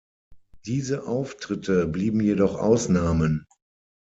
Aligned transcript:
Diese 0.65 1.05
Auftritte 1.05 1.85
blieben 1.87 2.21
jedoch 2.21 2.55
Ausnahmen. 2.55 3.45